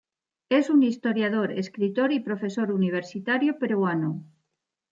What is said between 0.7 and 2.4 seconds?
un historiador, escritor y